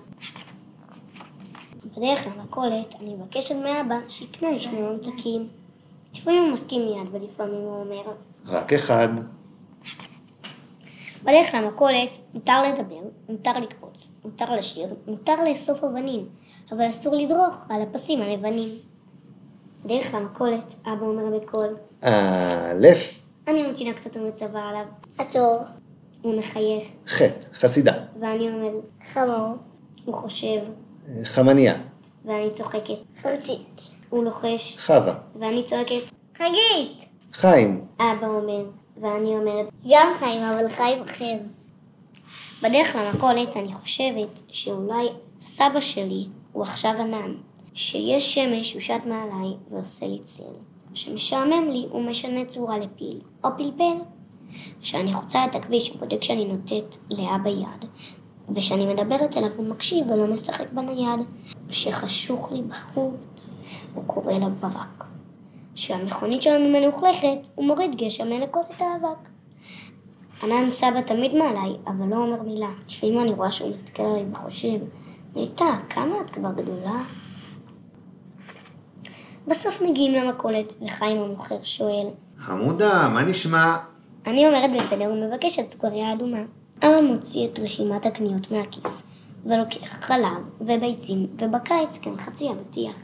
בדרך 1.96 2.26
למכולת 2.26 2.94
אני 3.00 3.14
מבקשת 3.14 3.54
מאבא 3.54 3.96
שיקנה 4.08 4.50
לי 4.50 4.58
שני 4.58 4.82
ממתקים. 4.82 5.48
לפעמים 6.14 6.42
הוא 6.42 6.52
מסכים 6.52 6.84
מיד 6.84 7.08
ולפעמים 7.12 7.60
הוא 7.60 7.80
אומר 7.80 8.02
רק 8.46 8.72
אחד. 8.72 9.08
בדרך 11.22 11.54
למכולת 11.54 12.18
מותר 12.34 12.62
לדבר, 12.62 13.00
מותר 13.28 13.58
לקפוץ, 13.58 14.12
מותר 14.24 14.54
לשיר, 14.54 14.86
מותר 15.06 15.44
לאסוף 15.44 15.84
אבנים, 15.84 16.26
אבל 16.72 16.90
אסור 16.90 17.14
לדרוך 17.14 17.66
על 17.68 17.82
הפסים 17.82 18.22
הלבנים. 18.22 18.68
בדרך 19.84 20.14
למכולת, 20.14 20.74
אבא 20.86 21.06
אומר 21.06 21.38
בקול, 21.38 21.76
א', 22.04 22.86
אני 23.48 23.62
ממתינה 23.62 23.92
קצת 23.92 24.16
ומצווה 24.16 24.68
עליו. 24.68 24.84
עצור, 25.18 25.58
הוא 26.22 26.38
מחייך, 26.38 26.84
ח', 27.08 27.22
חסידה, 27.52 27.92
ואני 28.20 28.50
אומר, 28.50 28.70
חמור, 29.12 29.54
הוא 30.04 30.14
חושב, 30.14 30.60
חמניה, 31.24 31.74
ואני 32.24 32.50
צוחקת. 32.50 32.94
חרצית. 33.22 33.80
הוא 34.10 34.24
לוחש, 34.24 34.78
חווה, 34.86 35.14
ואני 35.36 35.62
צועקת. 35.64 36.10
חגית. 36.36 37.08
חיים, 37.32 37.84
אבא 37.98 38.26
אומר, 38.26 38.64
ואני 39.00 39.28
אומרת, 39.28 39.70
גם 39.88 40.12
חיים, 40.18 40.42
אבל 40.42 40.68
חיים 40.68 41.02
אחר. 41.02 41.36
בדרך 42.62 42.96
למכולת 42.96 43.56
אני 43.56 43.74
חושבת 43.74 44.40
שאולי 44.48 45.06
סבא 45.40 45.80
שלי 45.80 46.26
הוא 46.52 46.62
עכשיו 46.62 46.90
ענן. 47.00 47.34
שיש 47.74 48.34
שמש 48.34 48.72
הוא 48.72 48.80
שט 48.80 49.06
מעליי 49.06 49.56
ועושה 49.70 50.06
לי 50.06 50.18
צל. 50.18 50.42
כשמשעמם 50.94 51.68
לי 51.68 51.86
הוא 51.90 52.02
משנה 52.02 52.44
צורה 52.44 52.78
לפיל, 52.78 53.20
או 53.44 53.50
פלפל. 53.56 54.02
כשאני 54.82 55.14
חוצה 55.14 55.44
את 55.44 55.54
הכביש 55.54 55.88
הוא 55.88 55.98
בודק 56.00 56.22
שאני 56.22 56.44
נותנת 56.44 56.96
לאבא 57.10 57.50
יד, 57.50 57.84
וכשאני 58.54 58.94
מדברת 58.94 59.36
אליו 59.36 59.50
הוא 59.56 59.66
מקשיב 59.66 60.10
ולא 60.10 60.26
משחק 60.26 60.72
בנייד. 60.72 61.20
כשחשוך 61.68 62.52
לי 62.52 62.62
בחוץ 62.62 63.50
הוא 63.94 64.04
קורא 64.06 64.32
לה 64.32 64.48
ברק. 64.48 65.04
כשהמכונית 65.74 66.42
שלנו 66.42 66.68
מלוכלכת 66.68 67.48
הוא 67.54 67.66
מוריד 67.66 67.96
גשם 67.96 68.26
לנקות 68.26 68.66
את 68.76 68.82
האבק. 68.82 69.28
ענן 70.42 70.70
סבא 70.70 71.00
תמיד 71.00 71.34
מעליי, 71.34 71.76
אבל 71.86 72.06
לא 72.06 72.16
אומר 72.16 72.42
מילה. 72.42 72.70
לפעמים 72.88 73.20
אני 73.20 73.30
רואה 73.30 73.52
שהוא 73.52 73.72
מסתכל 73.72 74.02
עליי 74.02 74.24
וחושב, 74.32 74.78
ניטה, 75.36 75.78
כמה 75.90 76.20
את 76.20 76.30
כבר 76.30 76.52
גדולה? 76.52 77.02
בסוף 79.46 79.82
מגיעים 79.82 80.12
למכולת, 80.12 80.74
וחיים 80.86 81.18
המוכר 81.18 81.58
שואל, 81.62 82.06
חמודה, 82.38 83.08
מה 83.08 83.22
נשמע? 83.22 83.76
אני 84.28 84.46
אומרת 84.46 84.70
בסדר 84.76 85.12
ומבקשת 85.12 85.70
סוכריה 85.70 86.12
אדומה. 86.12 86.42
אבא 86.82 87.00
מוציא 87.02 87.46
את 87.46 87.58
רשימת 87.58 88.06
הקניות 88.06 88.50
מהכיס, 88.50 89.02
ולוקח 89.46 89.86
חלב 89.86 90.50
וביצים, 90.60 91.26
ובקיץ 91.38 91.98
גם 92.06 92.16
חצי 92.16 92.50
אבטיח. 92.50 92.96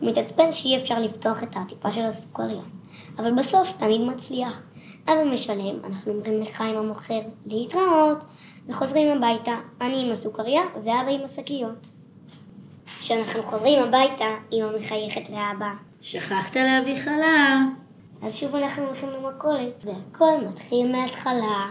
הוא 0.00 0.10
מתעצבן 0.10 0.52
שאי 0.52 0.76
אפשר 0.76 1.00
לפתוח 1.00 1.42
את 1.42 1.56
העטיפה 1.56 1.92
של 1.92 2.02
הסוכריה, 2.04 2.62
אבל 3.18 3.34
בסוף 3.34 3.72
תמיד 3.78 4.00
מצליח. 4.00 4.62
אבא 5.04 5.24
משלם, 5.24 5.76
אנחנו 5.84 6.12
אומרים 6.12 6.40
לחיים 6.40 6.76
המוכר 6.76 7.20
להתראות, 7.46 8.24
וחוזרים 8.68 9.16
הביתה, 9.16 9.54
אני 9.80 10.06
עם 10.06 10.12
הסוכריה 10.12 10.62
ואבא 10.84 11.10
עם 11.10 11.24
השקיות. 11.24 11.86
כשאנחנו 12.98 13.42
חוזרים 13.42 13.82
הביתה, 13.82 14.28
אמא 14.52 14.76
מחייכת 14.76 15.30
לאבא. 15.30 15.70
שכחת 16.00 16.56
להביא 16.56 16.96
חלה. 16.96 17.58
אז 18.22 18.36
שוב 18.36 18.54
אנחנו 18.54 18.82
הולכים 18.82 19.08
למכולת, 19.08 19.84
והכל 19.84 20.46
מתחיל 20.48 20.92
מההתחלה. 20.92 21.66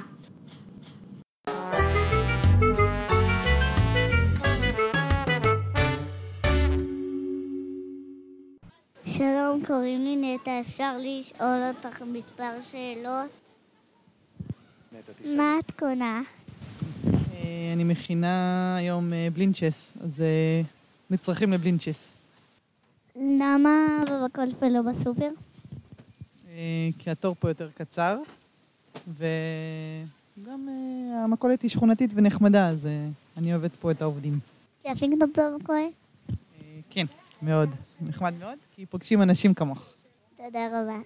שלום, 9.05 9.65
קוראים 9.67 10.03
לי 10.03 10.15
נטע, 10.15 10.59
אפשר 10.59 10.97
לשאול 10.99 11.59
אותך 11.67 12.01
מספר 12.01 12.61
שאלות? 12.71 13.29
מה 15.35 15.55
את 15.59 15.71
קונה? 15.71 16.21
אה, 17.07 17.73
אני 17.73 17.83
מכינה 17.83 18.75
היום 18.77 19.13
אה, 19.13 19.27
בלינצ'ס, 19.33 19.93
אז 20.03 20.21
אה, 20.21 20.61
מצרכים 21.09 21.53
לבלינצ'ס. 21.53 22.07
למה 23.15 24.03
במכולת 24.11 24.55
ולא 24.61 24.81
בסופר? 24.81 25.29
אה, 26.57 26.89
כי 26.99 27.09
התור 27.11 27.35
פה 27.39 27.49
יותר 27.49 27.69
קצר, 27.75 28.17
וגם 29.07 30.69
אה, 30.69 31.23
המכולת 31.23 31.61
היא 31.61 31.69
שכונתית 31.69 32.11
ונחמדה, 32.13 32.69
אז 32.69 32.85
אה, 32.85 33.07
אני 33.37 33.53
אוהבת 33.53 33.75
פה 33.75 33.91
את 33.91 34.01
העובדים. 34.01 34.39
כיף 34.83 35.01
לקנות 35.01 35.29
במכולת? 35.37 35.91
כן, 36.89 37.05
מאוד. 37.41 37.69
נחמד 38.01 38.33
מאוד, 38.39 38.57
כי 38.75 38.85
פוגשים 38.85 39.21
אנשים 39.21 39.53
כמוך. 39.53 39.93
תודה 40.37 40.67
רבה. 40.67 40.97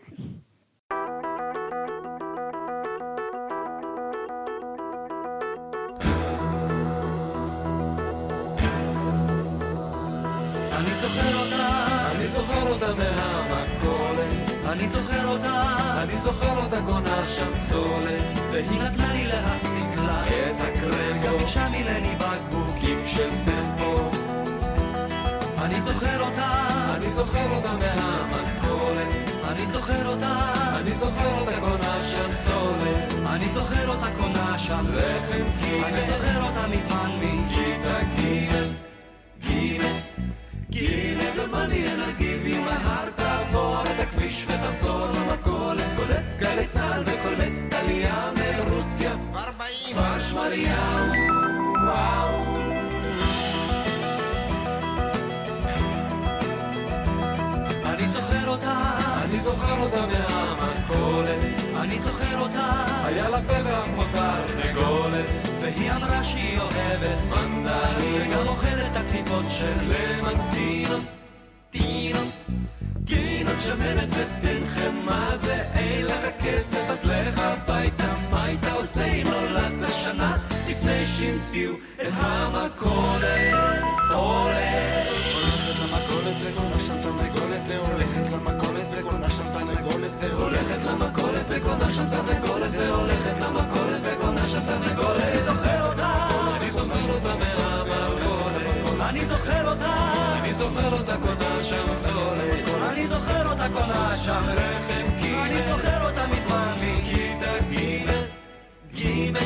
אני 10.77 10.95
זוכר 10.95 11.43
אותה, 11.43 11.97
אני 12.15 12.27
זוכר 12.27 12.69
אותה 12.73 12.95
מהמכולת. 12.95 13.40
אני 14.71 14.87
זוכר 14.87 15.27
אותה, 15.27 15.75
אני 16.03 16.17
זוכר 16.17 16.63
אותה 16.63 16.81
קונה 16.85 17.25
שם 17.25 17.55
סולת. 17.55 18.23
והיא 18.51 18.81
נתנה 18.81 19.13
לי 19.13 19.27
להסיק 19.27 19.97
לה 19.97 20.27
את 20.27 20.55
הקרמבו. 20.61 21.27
גם 21.27 21.37
ביקשה 21.37 21.69
ממני 21.69 22.15
בקבוקים 22.15 22.97
של 23.05 23.29
טמפו. 23.45 24.09
אני 25.61 25.81
זוכר 25.81 26.21
אותה, 26.21 26.67
אני 26.95 27.09
זוכר 27.09 27.51
אותה 27.51 27.73
מהמכולת. 27.73 29.23
אני 29.47 29.65
זוכר 29.65 30.07
אותה, 30.07 30.39
אני 30.79 30.95
זוכר 30.95 31.39
אותה 31.39 31.59
קונה 31.59 32.03
שם 32.03 32.31
סולת. 32.31 33.27
אני 33.29 33.49
זוכר 33.49 33.89
אותה 33.89 34.07
קונה 34.17 34.59
שם 34.59 34.85
לחם 34.93 35.45
קימה. 35.59 35.87
אני 35.87 36.05
זוכר 36.07 36.43
אותה 36.43 36.67
מזמן 36.67 37.11
מכיתה 37.19 37.99
ג' 38.17 38.71
ג' 39.45 39.81
גילה 40.69 41.25
ומאני 41.35 41.85
and 41.87 42.01
I 42.01 42.21
give 42.21 42.30
הכביש 44.11 44.45
ותחזור 44.47 45.07
למכולת 45.07 45.83
קולט 45.95 46.23
גלי 46.39 46.67
צה"ל 46.67 47.03
וקולט 47.05 47.73
עלייה 47.73 48.31
מרוסיה. 48.35 49.11
כבר 49.31 49.49
באים 49.57 49.95
כפר 49.95 50.19
שמריהו 50.19 51.11
וואו. 51.83 52.45
אני 57.85 58.07
זוכר 58.07 58.47
אותה. 58.47 58.77
אני 59.25 59.39
זוכר 59.39 59.81
אותה 59.81 60.05
מהמכולת. 60.07 61.55
אני 61.81 61.99
זוכר 61.99 62.39
אותה. 62.39 62.85
היה 63.03 63.29
לה 63.29 63.41
פה 63.41 63.53
ואף 63.63 63.87
מותר 63.95 64.45
נגולת 64.57 65.31
והיא 65.61 65.91
אמרה 65.91 66.23
שהיא 66.23 66.59
אוהבת 66.59 67.19
מנדלים 67.29 68.31
וגם 68.31 68.47
אוכלת 68.47 68.95
הקליפות 68.95 69.45
של 69.49 69.73
קלמנטינות 69.73 70.51
טינות 70.53 71.20
טינות 73.05 73.61
שמנת 73.61 74.09
ותן 74.09 74.67
חמאה 74.67 75.37
זה? 75.37 75.61
אין 75.73 76.05
לך 76.05 76.21
כסף 76.39 76.89
אז 76.89 77.05
לך 77.05 77.39
הביתה. 77.39 78.13
מה 78.31 78.43
היית 78.43 78.65
עושה 78.65 79.05
אם 79.05 79.27
נולדת 79.27 79.93
שנה 80.03 80.37
לפני 80.69 81.05
שהמציאו 81.05 81.73
את 82.01 82.11
המכולת? 82.13 83.53
הולך. 84.09 85.07
הולכת 85.33 85.79
למכולת 85.81 86.35
וקונה 86.43 86.79
שם 86.79 87.01
תרנגולת 87.03 87.61
והולכת 87.67 88.33
למכולת 88.33 88.87
וקונה 88.97 89.27
שם 89.27 89.43
תרנגולת 89.57 90.11
והולכת. 90.21 90.83
למכולת 90.83 91.45
וקונה 91.49 91.91
שם 91.91 92.05
תרנגולת 92.09 92.71
והולכת 92.71 93.37
למכולת 93.41 94.01
וקונה 94.03 94.45
שם 94.45 94.59
תרנגולת 94.65 95.21
אני 95.23 95.41
זוכר 95.41 95.89
אותה. 95.89 96.29
אני 96.61 96.71
זוכר 96.71 97.13
אותה 97.13 97.35
מהמכולת 97.35 97.70
אני 99.11 99.25
זוכר 99.25 99.71
אותה. 99.71 99.93
אני 100.41 100.53
זוכר 100.53 100.93
אותה 100.93 101.15
קונה 101.17 101.61
שם 101.61 101.91
סולת 101.91 102.69
אני 102.91 103.07
זוכר 103.07 103.49
אותה 103.51 103.67
קונה 103.73 104.15
שם 104.15 104.41
לחם 104.55 105.17
קימה 105.21 105.45
אני 105.45 105.61
זוכר 105.61 106.09
אותה 106.09 106.27
מזמן. 106.27 106.73
מכיתה 106.77 107.51
ג' 107.71 108.05
ג' 108.95 109.37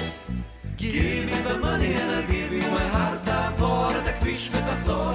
גימי 0.75 1.31
במאני 1.45 1.95
and 1.95 1.99
I'll 1.99 2.31
give 2.31 2.53
you 2.53 2.67
my 2.75 2.95
heart 2.95 3.25
תעבור 3.25 3.87
את 3.91 4.07
הכביש 4.07 4.49
ותחזור 4.53 5.14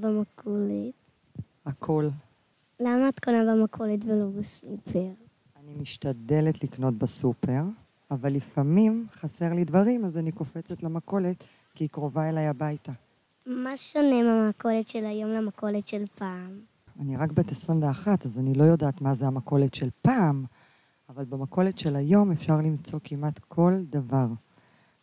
קונה 0.00 0.14
במכולת? 0.14 0.94
הכל. 1.66 2.08
למה 2.80 3.08
את 3.08 3.20
קונה 3.20 3.38
במכולת 3.52 4.04
ולא 4.04 4.26
בסופר? 4.38 5.08
אני 5.56 5.74
משתדלת 5.80 6.64
לקנות 6.64 6.94
בסופר, 6.94 7.62
אבל 8.10 8.32
לפעמים 8.32 9.06
חסר 9.12 9.52
לי 9.52 9.64
דברים, 9.64 10.04
אז 10.04 10.16
אני 10.16 10.32
קופצת 10.32 10.82
למכולת, 10.82 11.44
כי 11.74 11.84
היא 11.84 11.88
קרובה 11.88 12.28
אליי 12.28 12.46
הביתה. 12.46 12.92
מה 13.46 13.76
שונה 13.76 14.22
מהמכולת 14.22 14.88
של 14.88 15.06
היום 15.06 15.30
למכולת 15.30 15.86
של 15.86 16.04
פעם? 16.14 16.60
אני 17.00 17.16
רק 17.16 17.32
בת 17.32 17.50
21, 17.50 18.26
אז 18.26 18.38
אני 18.38 18.54
לא 18.54 18.64
יודעת 18.64 19.00
מה 19.00 19.14
זה 19.14 19.26
המכולת 19.26 19.74
של 19.74 19.88
פעם, 20.02 20.44
אבל 21.08 21.24
במכולת 21.24 21.78
של 21.78 21.96
היום 21.96 22.32
אפשר 22.32 22.56
למצוא 22.56 22.98
כמעט 23.04 23.38
כל 23.38 23.74
דבר. 23.90 24.26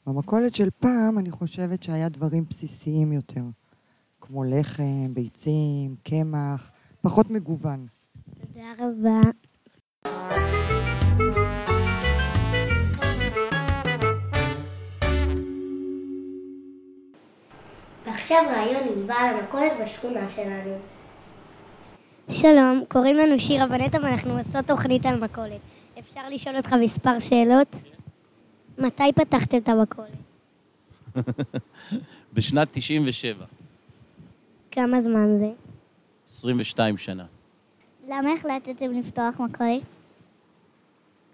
במכולת 0.08 0.56
של 0.56 0.70
פעם 0.80 1.20
אני 1.20 1.32
חושבת 1.32 1.84
שהיה 1.84 2.10
דברים 2.10 2.46
בסיסיים 2.50 3.14
יותר, 3.14 3.44
כמו 4.26 4.44
לחם, 4.44 5.14
ביצים, 5.14 5.96
קמח, 6.04 6.72
פחות 7.02 7.32
מגוון. 7.32 7.88
תודה 8.42 8.72
רבה. 8.80 9.20
ועכשיו 18.06 18.38
רעיון 18.50 18.84
עם 18.88 19.08
בעל 19.08 19.40
המכולת 19.40 19.72
בשכונה 19.84 20.30
שלנו. 20.30 20.78
שלום, 22.30 22.84
קוראים 22.88 23.16
לנו 23.18 23.40
שירה 23.40 23.66
ונטע 23.70 23.98
ואנחנו 24.04 24.38
עושות 24.38 24.66
תוכנית 24.68 25.06
על 25.06 25.20
מכולת. 25.20 25.62
אפשר 26.00 26.30
לשאול 26.30 26.58
אותך 26.58 26.74
מספר 26.74 27.20
שאלות? 27.20 27.76
מתי 28.78 29.14
פתחתם 29.16 29.58
את 29.58 29.70
המכולת? 29.70 30.10
בשנת 32.34 32.68
97, 32.72 33.46
כמה 34.74 35.02
זמן 35.02 35.38
זה? 35.38 35.52
22 36.30 36.98
שנה. 36.98 37.26
למה 38.08 38.34
החלטתם 38.34 38.92
לפתוח 38.92 39.40
מכולת? 39.40 39.82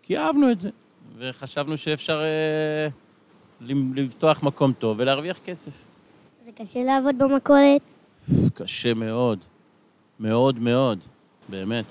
כי 0.02 0.18
אהבנו 0.18 0.52
את 0.52 0.60
זה, 0.60 0.70
וחשבנו 1.18 1.78
שאפשר 1.78 2.22
אה, 2.22 2.88
לפתוח 3.96 4.44
מקום 4.44 4.74
טוב 4.74 5.00
ולהרוויח 5.00 5.40
כסף. 5.46 5.72
זה 6.42 6.52
קשה 6.52 6.84
לעבוד 6.84 7.16
במכולת? 7.18 7.82
קשה 8.54 8.94
מאוד, 8.94 9.40
מאוד 10.20 10.60
מאוד, 10.60 11.00
באמת. 11.50 11.86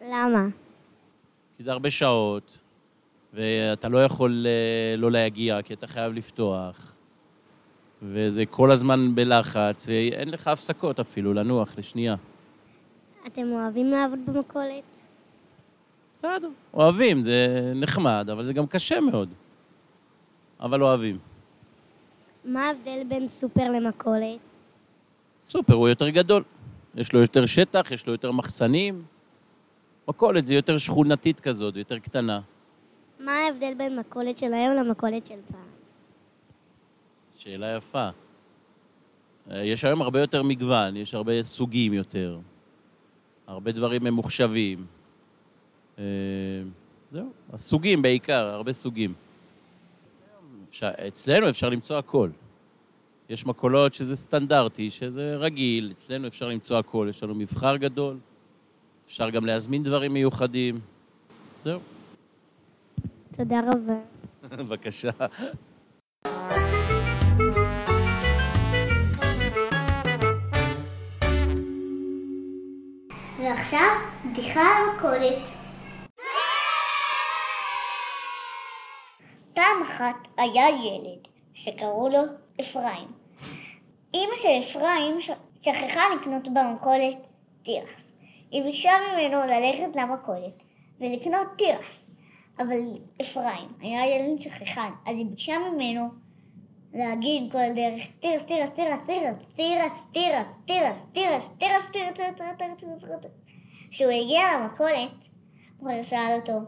למה? 0.00 0.46
כי 1.56 1.62
זה 1.62 1.72
הרבה 1.72 1.90
שעות, 1.90 2.58
ואתה 3.32 3.88
לא 3.88 4.04
יכול 4.04 4.46
אה, 4.46 4.96
לא 4.96 5.10
להגיע, 5.10 5.62
כי 5.62 5.74
אתה 5.74 5.86
חייב 5.86 6.12
לפתוח, 6.12 6.93
וזה 8.12 8.46
כל 8.46 8.70
הזמן 8.70 9.14
בלחץ, 9.14 9.86
ואין 9.88 10.28
לך 10.30 10.48
הפסקות 10.48 11.00
אפילו, 11.00 11.34
לנוח 11.34 11.78
לשנייה. 11.78 12.16
אתם 13.26 13.52
אוהבים 13.52 13.90
לעבוד 13.90 14.18
במכולת? 14.26 14.82
בסדר, 16.14 16.48
אוהבים, 16.74 17.22
זה 17.22 17.72
נחמד, 17.74 18.28
אבל 18.32 18.44
זה 18.44 18.52
גם 18.52 18.66
קשה 18.66 19.00
מאוד. 19.00 19.28
אבל 20.60 20.82
אוהבים. 20.82 21.18
מה 22.44 22.66
ההבדל 22.66 23.02
בין 23.08 23.28
סופר 23.28 23.70
למכולת? 23.70 24.38
סופר 25.42 25.74
הוא 25.74 25.88
יותר 25.88 26.08
גדול. 26.08 26.42
יש 26.94 27.12
לו 27.12 27.20
יותר 27.20 27.46
שטח, 27.46 27.90
יש 27.90 28.06
לו 28.06 28.12
יותר 28.12 28.32
מחסנים. 28.32 29.02
מכולת 30.08 30.46
זה 30.46 30.54
יותר 30.54 30.78
שכונתית 30.78 31.40
כזאת, 31.40 31.76
יותר 31.76 31.98
קטנה. 31.98 32.40
מה 33.20 33.32
ההבדל 33.32 33.74
בין 33.74 33.98
מכולת 33.98 34.38
של 34.38 34.52
היום 34.52 34.74
למכולת 34.74 35.26
של 35.26 35.38
פעם? 35.52 35.63
שאלה 37.44 37.76
יפה. 37.76 38.08
אה, 39.50 39.64
יש 39.64 39.84
היום 39.84 40.02
הרבה 40.02 40.20
יותר 40.20 40.42
מגוון, 40.42 40.96
יש 40.96 41.14
הרבה 41.14 41.42
סוגים 41.42 41.92
יותר. 41.92 42.38
הרבה 43.46 43.72
דברים 43.72 44.04
ממוחשבים. 44.04 44.86
אה, 45.98 46.04
זהו, 47.12 47.32
הסוגים 47.52 48.02
בעיקר, 48.02 48.46
הרבה 48.46 48.72
סוגים. 48.72 49.14
אפשר, 50.70 50.90
אצלנו 51.08 51.48
אפשר 51.48 51.68
למצוא 51.68 51.98
הכל. 51.98 52.30
יש 53.28 53.46
מכולות 53.46 53.94
שזה 53.94 54.16
סטנדרטי, 54.16 54.90
שזה 54.90 55.36
רגיל, 55.36 55.92
אצלנו 55.96 56.28
אפשר 56.28 56.48
למצוא 56.48 56.78
הכל, 56.78 57.06
יש 57.10 57.22
לנו 57.22 57.34
מבחר 57.34 57.76
גדול, 57.76 58.16
אפשר 59.06 59.30
גם 59.30 59.46
להזמין 59.46 59.82
דברים 59.82 60.12
מיוחדים. 60.12 60.80
זהו, 61.64 61.80
תודה 63.36 63.60
רבה. 63.60 63.98
בבקשה. 64.58 65.10
ועכשיו, 73.54 73.88
בדיחה 74.24 74.60
על 74.60 74.96
מכולת. 74.96 75.48
פעם 79.54 79.82
אחת 79.82 80.28
היה 80.36 80.68
ילד 80.68 81.28
שקראו 81.54 82.08
לו 82.08 82.20
אפרים. 82.60 83.08
אמא 84.14 84.36
של 84.36 84.48
אפרים. 84.70 85.20
שכחה 85.60 86.02
לקנות 86.14 86.48
במכולת 86.48 87.26
תירס. 87.62 88.16
היא 88.50 88.62
ביקשה 88.62 88.90
ממנו 89.12 89.38
ללכת 89.40 89.96
למכולת 89.96 90.62
ולקנות 91.00 91.46
תירס. 91.58 92.16
אבל 92.58 92.78
אפרים 93.20 93.68
היה 93.80 94.06
ילד 94.06 94.38
שכחן, 94.38 94.90
אז 95.06 95.16
היא 95.16 95.26
ביקשה 95.26 95.58
ממנו 95.58 96.08
להגיד 96.94 97.52
כל 97.52 97.72
דרך 97.76 98.02
תירס, 98.20 98.46
תירס, 98.46 98.70
תירס, 98.70 99.06
תירס, 99.06 99.46
תירס, 99.54 100.06
תירס, 100.12 100.46
תירס, 100.66 101.06
תירס, 101.12 101.48
תירס, 101.58 101.88
תירס, 101.90 101.90
תירס, 101.92 102.56
תירס, 102.56 102.76
תירס, 102.76 103.04
תירס. 103.04 103.43
כשהוא 103.94 104.10
הגיע 104.10 104.42
למכולת, 104.60 105.28
הוא 105.78 106.02
שאל 106.02 106.36
אותו, 106.36 106.60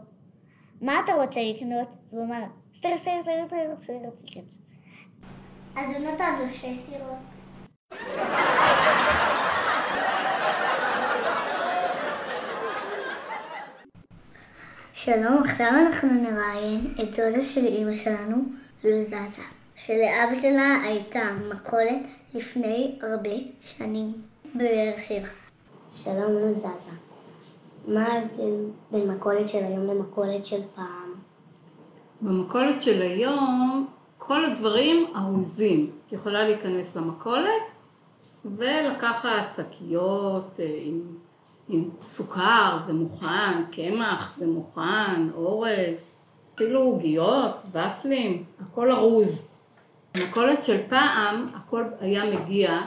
מה 0.81 0.99
אתה 0.99 1.13
רוצה 1.13 1.39
לקנות? 1.43 1.87
והוא 2.11 2.25
אמר, 2.25 2.43
סטירס, 2.73 3.01
סטירס, 3.01 3.25
סטירס, 3.25 3.51
סטירס, 3.51 3.83
סטירס, 3.83 4.19
סטירס. 4.19 4.59
אז 5.75 5.89
הוא 5.89 5.99
נתן 5.99 6.39
לו 6.39 6.53
שתי 6.53 6.75
סירות. 6.75 7.17
שלום, 14.93 15.43
עכשיו 15.43 15.67
אנחנו 15.67 16.09
נראיין 16.09 16.95
את 17.01 17.15
דודה 17.15 17.43
של 17.43 17.65
אימא 17.65 17.95
שלנו, 17.95 18.37
לוזזה, 18.83 19.41
שלאבא 19.75 20.35
שלה 20.41 20.75
הייתה 20.83 21.23
מכולת 21.49 22.07
לפני 22.33 22.99
הרבה 23.01 23.35
שנים 23.61 24.13
בבאר 24.55 24.93
שבע. 24.99 25.27
שלום, 25.91 26.31
לוזזה. 26.31 27.06
מה 27.87 28.05
ההבדל 28.05 28.65
בין 28.91 29.11
מכולת 29.11 29.49
של 29.49 29.63
היום 29.63 29.87
למכולת 29.87 30.45
של 30.45 30.67
פעם? 30.75 31.13
במכולת 32.21 32.81
של 32.81 33.01
היום 33.01 33.87
כל 34.17 34.45
הדברים 34.45 35.05
ארוזים. 35.15 35.91
את 36.05 36.13
יכולה 36.13 36.43
להיכנס 36.43 36.97
למכולת 36.97 37.71
ולקחת 38.45 39.51
שקיות 39.55 40.59
אה, 40.59 40.79
עם, 40.81 41.01
עם 41.69 41.89
סוכר, 42.01 42.79
זה 42.85 42.93
מוכן, 42.93 43.63
קמח, 43.71 44.37
זה 44.37 44.47
מוכן, 44.47 45.29
אורז, 45.35 46.11
אפילו 46.55 46.81
עוגיות, 46.81 47.63
ופלים, 47.71 48.43
הכל 48.61 48.91
ארוז. 48.91 49.47
במכולת 50.15 50.63
של 50.63 50.77
פעם 50.89 51.43
הכל 51.55 51.83
היה 51.99 52.39
מגיע 52.39 52.81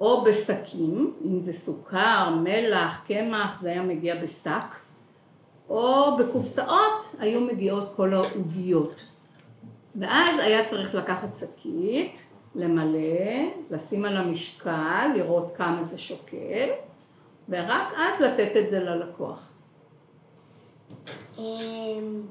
או 0.00 0.24
בשקים, 0.24 1.14
אם 1.24 1.40
זה 1.40 1.52
סוכר, 1.52 2.30
מלח, 2.42 3.04
קמח, 3.06 3.60
זה 3.62 3.68
היה 3.68 3.82
מגיע 3.82 4.22
בשק, 4.22 4.76
או 5.68 6.16
בקופסאות 6.16 7.14
היו 7.18 7.40
מגיעות 7.40 7.92
כל 7.96 8.14
העוגיות. 8.14 9.04
ואז 10.00 10.40
היה 10.40 10.70
צריך 10.70 10.94
לקחת 10.94 11.36
שקית, 11.36 12.18
למלא, 12.54 12.98
לשים 13.70 14.04
על 14.04 14.16
המשקל, 14.16 15.10
לראות 15.14 15.56
כמה 15.56 15.84
זה 15.84 15.98
שוקל, 15.98 16.68
ורק 17.48 17.92
אז 17.96 18.20
לתת 18.20 18.56
את 18.56 18.70
זה 18.70 18.84
ללקוח. 18.84 19.48
אמ, 21.38 22.22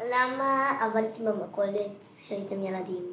למה 0.00 0.70
עבדתם 0.80 1.24
במכולת 1.24 2.04
כשהייתם 2.24 2.62
ילדים? 2.62 3.04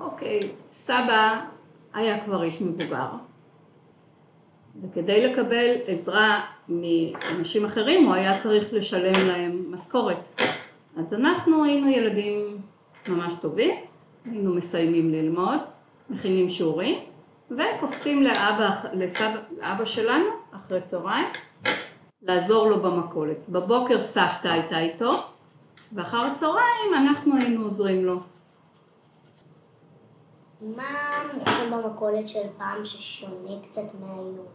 אוקיי, 0.00 0.52
סבא 0.72 1.44
היה 1.94 2.24
כבר 2.24 2.42
איש 2.42 2.62
מבוגר, 2.62 3.08
וכדי 4.82 5.26
לקבל 5.26 5.74
עזרה 5.86 6.40
מאנשים 6.68 7.64
אחרים 7.64 8.04
הוא 8.04 8.14
היה 8.14 8.42
צריך 8.42 8.72
לשלם 8.72 9.26
להם 9.26 9.72
משכורת. 9.72 10.40
אז 10.96 11.14
אנחנו 11.14 11.64
היינו 11.64 11.88
ילדים 11.88 12.58
ממש 13.08 13.32
טובים, 13.40 13.76
היינו 14.24 14.54
מסיימים 14.54 15.12
ללמוד, 15.12 15.58
מכינים 16.10 16.48
שיעורים, 16.48 16.98
וקופצים 17.50 18.22
לאבא, 18.22 18.70
לסבא, 18.92 19.36
לאבא 19.58 19.84
שלנו 19.84 20.30
אחרי 20.52 20.80
צהריים, 20.80 21.26
לעזור 22.22 22.70
לו 22.70 22.82
במכולת. 22.82 23.48
בבוקר 23.48 24.00
סבתא 24.00 24.48
הייתה 24.48 24.78
איתו, 24.78 25.22
ואחר 25.92 26.24
הצהריים 26.24 26.94
אנחנו 26.96 27.36
היינו 27.36 27.64
עוזרים 27.64 28.04
לו. 28.04 28.20
מה 30.60 30.84
מוכרים 31.34 31.70
במכולת 31.70 32.28
של 32.28 32.42
פעם 32.56 32.84
ששונה 32.84 33.50
קצת 33.62 33.94
מהיום? 34.00 34.46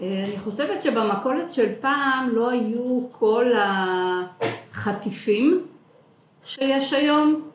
אה, 0.00 0.24
אני 0.24 0.38
חושבת 0.38 0.82
שבמכולת 0.82 1.52
של 1.52 1.74
פעם 1.80 2.28
לא 2.32 2.50
היו 2.50 3.00
כל 3.10 3.52
החטיפים 4.72 5.66
שיש 6.42 6.92
היום. 6.92 7.50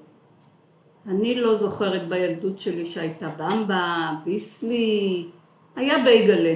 אני 1.08 1.36
לא 1.36 1.56
זוכרת 1.56 2.08
בילדות 2.08 2.60
שלי 2.60 2.86
שהייתה 2.86 3.30
במבה, 3.38 4.12
ביסלי, 4.26 5.28
היה 5.76 6.04
בייגלה. 6.04 6.56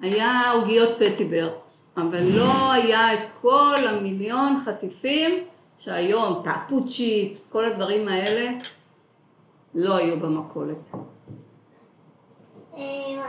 היה 0.00 0.50
עוגיות 0.50 0.98
פטיבר, 0.98 1.52
אבל 1.96 2.22
לא 2.22 2.72
היה 2.72 3.14
את 3.14 3.26
כל 3.40 3.76
המיליון 3.88 4.60
חטיפים 4.64 5.44
שהיום, 5.78 6.42
טאפו 6.44 6.86
צ'יפס, 6.86 7.50
כל 7.52 7.64
הדברים 7.64 8.08
האלה, 8.08 8.50
לא 9.74 9.96
היו 9.96 10.20
במכולת. 10.20 10.76
אמ, 12.76 12.80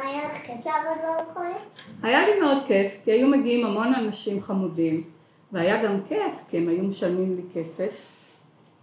היה 0.04 0.24
לך 0.26 0.46
כיף 0.46 0.66
לעבוד 0.66 0.98
במכולת? 1.04 1.56
היה 2.04 2.28
לי 2.28 2.40
מאוד 2.40 2.58
כיף, 2.68 3.02
כי 3.04 3.12
היו 3.12 3.28
מגיעים 3.28 3.66
המון 3.66 3.94
אנשים 3.94 4.42
חמודים, 4.42 5.04
והיה 5.52 5.84
גם 5.84 6.02
כיף, 6.08 6.34
כי 6.50 6.58
הם 6.58 6.70
היו 6.70 6.84
משלמים 6.84 7.36
לי 7.36 7.42
כסף 7.54 8.22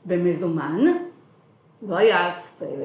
במזומן. 0.04 0.84
לא 1.82 1.96
היה, 1.96 2.32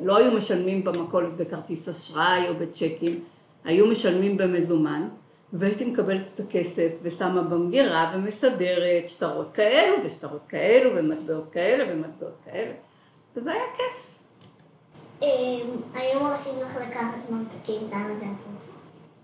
לא 0.03 0.17
היו 0.17 0.31
משלמים 0.31 0.83
במכולת 0.83 1.33
בכרטיס 1.37 1.89
אשראי 1.89 2.49
או 2.49 2.53
בצ'קים, 2.53 3.19
היו 3.65 3.87
משלמים 3.87 4.37
במזומן, 4.37 5.07
והייתי 5.53 5.85
מקבלת 5.85 6.23
את 6.35 6.39
הכסף 6.39 6.89
ושמה 7.01 7.41
במגירה 7.41 8.11
ומסדרת 8.15 9.07
שטרות 9.07 9.51
כאלו 9.53 9.95
ושטרות 10.05 10.41
כאלו 10.49 10.89
ומטבעות 10.95 11.51
כאלה 11.51 11.93
ומטבעות 11.93 12.35
כאלה, 12.45 12.73
וזה 13.35 13.51
היה 13.51 13.63
כיף. 13.77 14.15
אמ, 15.21 15.27
היו 15.93 16.23
מרשים 16.23 16.53
לך 16.61 16.75
לקחת 16.75 17.29
ממתקים 17.29 17.89
כמה 17.91 18.07
שאת 18.19 18.53
רוצה. 18.53 18.71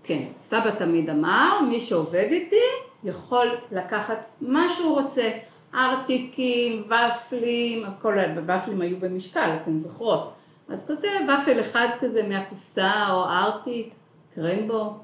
כן, 0.04 0.24
סבא 0.40 0.70
תמיד 0.70 1.10
אמר, 1.10 1.60
מי 1.68 1.80
שעובד 1.80 2.28
איתי 2.30 2.56
יכול 3.04 3.56
לקחת 3.72 4.26
מה 4.40 4.68
שהוא 4.68 5.00
רוצה, 5.00 5.30
ארטיקים, 5.74 6.84
ופלים, 6.86 7.84
הכל, 7.84 8.14
ופלים 8.36 8.80
היו 8.80 8.96
במשקל, 9.00 9.56
אתן 9.62 9.78
זוכרות, 9.78 10.32
אז 10.68 10.86
כזה 10.88 11.08
ופל 11.24 11.60
אחד 11.60 11.88
כזה 12.00 12.22
מהקופסה 12.28 13.10
או 13.10 13.24
ארטיק, 13.24 13.88
קרמבו, 14.34 14.94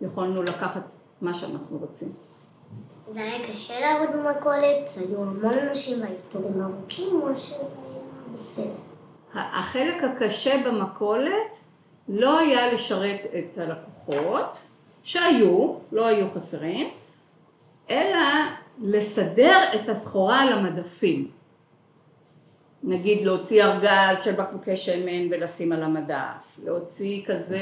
יכולנו 0.00 0.42
לקחת 0.42 0.92
מה 1.20 1.34
שאנחנו 1.34 1.78
רוצים. 1.78 2.08
זה 3.06 3.22
היה 3.22 3.44
קשה 3.48 3.80
לעבוד 3.80 4.16
במכולת? 4.16 4.90
היו 4.96 5.22
המון 5.22 5.58
אנשים 5.68 6.00
והיו 6.00 6.64
ארוכים 6.64 7.22
או 7.22 7.36
שזה 7.36 7.54
היה 7.56 8.32
בסדר? 8.34 8.70
החלק 9.34 10.04
הקשה 10.04 10.62
במכולת 10.66 11.58
לא 12.08 12.38
היה 12.38 12.72
לשרת 12.72 13.26
את 13.38 13.58
הלקוחות, 13.58 14.58
שהיו, 15.02 15.74
לא 15.92 16.06
היו 16.06 16.26
חסרים, 16.34 16.90
אלא 17.90 18.18
לסדר 18.82 19.58
את 19.74 19.88
הסחורה 19.88 20.40
על 20.40 20.52
המדפים. 20.52 21.30
נגיד 22.82 23.26
להוציא 23.26 23.64
ארגז 23.64 24.24
של 24.24 24.32
בקבוקי 24.32 24.76
שמן 24.76 25.28
ולשים 25.30 25.72
על 25.72 25.82
המדף, 25.82 26.58
להוציא 26.64 27.24
כזה 27.26 27.60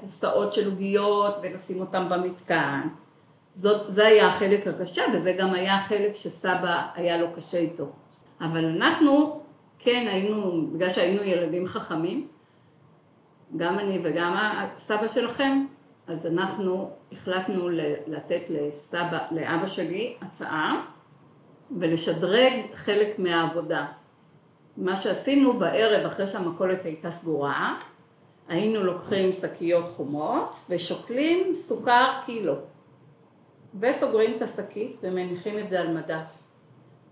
קופסאות 0.00 0.52
של 0.52 0.70
עוגיות 0.70 1.34
ולשים 1.42 1.80
אותם 1.80 2.08
במתקן. 2.08 2.80
זאת, 3.54 3.92
זה 3.92 4.06
היה 4.06 4.26
החלק 4.26 4.66
הקשה 4.66 5.02
וזה 5.14 5.32
גם 5.32 5.54
היה 5.54 5.74
החלק 5.74 6.14
שסבא 6.14 6.82
היה 6.94 7.20
לו 7.20 7.26
קשה 7.36 7.58
איתו. 7.58 7.86
אבל 8.40 8.64
אנחנו 8.64 9.40
כן 9.78 10.06
היינו, 10.08 10.66
בגלל 10.72 10.90
שהיינו 10.90 11.22
ילדים 11.22 11.66
חכמים, 11.66 12.28
גם 13.56 13.78
אני 13.78 13.98
וגם 14.02 14.36
הסבא 14.36 15.08
שלכם, 15.08 15.66
אז 16.06 16.26
אנחנו 16.26 16.90
החלטנו 17.12 17.68
לתת 18.06 18.50
לסבא, 18.50 19.18
לאבא 19.30 19.66
שלי 19.66 20.14
הצעה 20.20 20.84
ולשדרג 21.78 22.52
חלק 22.74 23.18
מהעבודה. 23.18 23.86
מה 24.76 24.96
שעשינו 24.96 25.58
בערב 25.58 26.06
אחרי 26.06 26.28
שהמכולת 26.28 26.84
הייתה 26.84 27.10
סגורה, 27.10 27.78
היינו 28.48 28.84
לוקחים 28.84 29.32
שקיות 29.32 29.90
חומות 29.90 30.56
ושוקלים 30.70 31.54
סוכר 31.54 32.10
קילו. 32.26 32.54
וסוגרים 33.80 34.36
את 34.36 34.42
השקית 34.42 34.96
ומניחים 35.02 35.58
את 35.58 35.70
זה 35.70 35.80
על 35.80 35.96
מדף. 35.96 36.42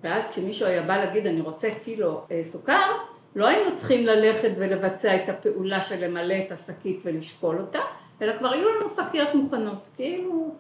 ואז 0.02 0.26
כשמישהו 0.30 0.66
היה 0.66 0.82
בא 0.82 0.96
להגיד 0.96 1.26
אני 1.26 1.40
רוצה 1.40 1.68
קילו 1.84 2.22
אה, 2.30 2.40
סוכר 2.44 2.92
לא 3.36 3.46
היינו 3.46 3.76
צריכים 3.76 4.06
ללכת 4.06 4.50
ולבצע 4.56 5.16
את 5.16 5.28
הפעולה 5.28 5.80
של 5.80 6.04
למלא 6.06 6.34
את 6.46 6.52
השקית 6.52 7.00
ולשקול 7.04 7.58
אותה 7.60 7.78
אלא 8.22 8.38
כבר 8.38 8.52
היו 8.52 8.68
לנו 8.68 8.88
שקיות 8.88 9.34
מוכנות. 9.34 9.88
כאילו 9.94 10.54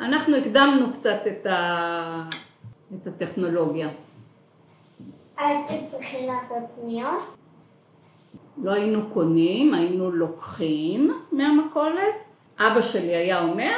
אנחנו 0.00 0.36
הקדמנו 0.36 0.92
קצת 0.92 1.20
את, 1.26 1.46
ה... 1.46 2.28
את 2.94 3.06
הטכנולוגיה 3.06 3.88
הייתם 5.38 5.84
צריכים 5.84 6.26
לעשות 6.26 6.64
קניות? 6.74 7.36
לא 8.62 8.70
היינו 8.70 9.00
קונים, 9.12 9.74
היינו 9.74 10.10
לוקחים 10.10 11.20
מהמכולת. 11.32 12.24
אבא 12.58 12.82
שלי 12.82 13.16
היה 13.16 13.42
אומר, 13.42 13.72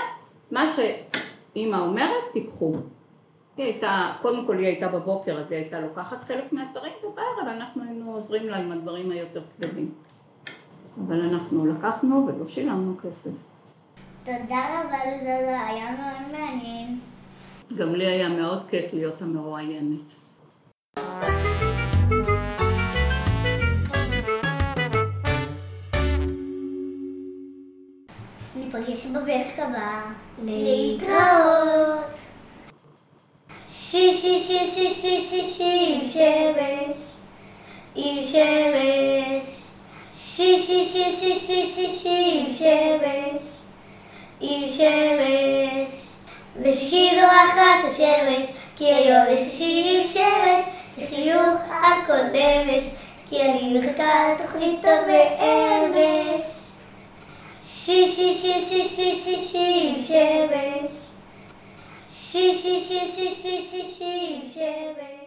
מה 0.50 0.64
שאימא 0.72 1.76
אומרת, 1.76 2.24
תיקחו. 2.32 2.74
היא 3.56 3.66
הייתה, 3.66 4.12
קודם 4.22 4.46
כל 4.46 4.58
היא 4.58 4.66
הייתה 4.66 4.88
בבוקר, 4.88 5.40
אז 5.40 5.52
היא 5.52 5.60
הייתה 5.60 5.80
לוקחת 5.80 6.22
חלק 6.22 6.52
מהדברים, 6.52 6.92
ובערב 7.04 7.48
אנחנו 7.48 7.82
היינו 7.82 8.12
עוזרים 8.14 8.48
לה 8.48 8.56
עם 8.56 8.72
הדברים 8.72 9.10
היותר 9.10 9.42
כבדים. 9.56 9.90
אבל 11.06 11.20
אנחנו 11.20 11.66
לקחנו 11.66 12.26
ולא 12.28 12.46
שילמנו 12.46 12.94
כסף. 13.02 13.30
תודה 14.24 14.82
רבה 14.84 15.14
לזה, 15.14 15.24
זה 15.24 15.60
היה 15.60 15.90
מאוד 15.90 16.32
מעניין. 16.32 16.98
גם 17.76 17.94
לי 17.94 18.06
היה 18.06 18.28
מאוד 18.28 18.62
כיף 18.68 18.94
להיות 18.94 19.22
המרואיינת. 19.22 20.23
ניפגש 28.74 29.06
בפרק 29.06 29.58
הבא. 29.58 30.00
להתראות. 30.42 32.14
שי 33.74 34.14
שי 34.14 34.40
שי 34.40 34.66
שי 34.66 34.90
שי 34.90 35.20
שי 35.20 35.42
שי 35.48 35.94
עם 35.94 36.04
שמש. 36.04 37.02
עם 37.94 38.22
שמש. 38.22 39.60
שי 40.18 40.58
שי 40.58 40.84
שי 40.84 41.12
שי 41.12 41.34
שי 41.34 41.66
שי 41.66 41.92
שי 41.92 42.40
עם 42.40 42.52
שמש. 42.52 43.48
עם 44.40 44.68
שמש. 44.68 46.04
בשישי 46.62 47.10
זורחת 47.20 47.84
השמש, 47.84 48.46
כי 48.76 48.84
היום 48.84 49.24
יש 49.30 49.40
שישי 49.40 49.98
עם 50.00 50.06
שמש, 50.06 50.64
זה 50.90 51.06
חיוך 51.06 51.60
על 51.70 52.06
כל 52.06 52.22
נמש, 52.22 52.84
כי 53.28 53.42
אני 53.42 53.78
מחכה 53.78 54.34
לתוכנית 54.34 54.82
טוב 54.82 55.00
ואמש. 55.08 56.63
Si 57.84 58.08
si 58.08 58.32
si 58.32 58.58
si 58.62 58.82
si 58.82 59.12
si 59.12 59.36
si 59.36 60.00
siebie. 60.00 60.88
Si 62.08 62.54
si 62.54 62.80
si 62.80 63.06
si 63.06 63.28
si 63.28 63.60
si 63.60 63.82
si 63.82 64.40
siebie. 64.48 65.23